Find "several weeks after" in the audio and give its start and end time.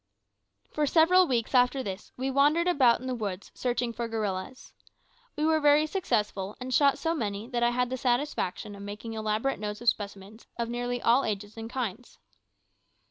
0.87-1.83